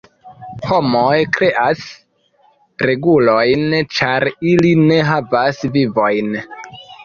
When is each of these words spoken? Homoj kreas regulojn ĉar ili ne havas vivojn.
Homoj 0.69 1.19
kreas 1.35 1.83
regulojn 2.91 3.77
ĉar 3.99 4.29
ili 4.55 4.75
ne 4.89 5.01
havas 5.15 5.65
vivojn. 5.79 6.37